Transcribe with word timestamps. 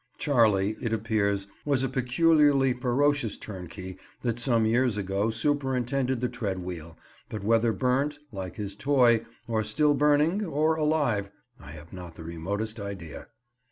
"Charley," 0.17 0.77
it 0.81 0.93
appears, 0.93 1.45
was 1.63 1.83
a 1.83 1.87
peculiarly 1.87 2.73
ferocious 2.73 3.37
turnkey 3.37 3.97
that 4.23 4.39
some 4.39 4.65
years 4.65 4.97
ago 4.97 5.29
superintended 5.29 6.21
the 6.21 6.27
tread 6.27 6.57
wheel, 6.57 6.97
but 7.29 7.43
whether 7.43 7.71
burnt, 7.71 8.17
like 8.31 8.55
his 8.55 8.75
toy, 8.75 9.23
or 9.47 9.63
still 9.63 9.93
burning, 9.93 10.43
or 10.43 10.73
alive, 10.73 11.29
I 11.59 11.73
have 11.73 11.93
not 11.93 12.15
the 12.15 12.23
remotest 12.23 12.79
idea. 12.79 13.27